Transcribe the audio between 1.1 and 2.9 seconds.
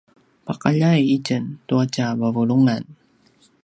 itjen tua tja vavulungan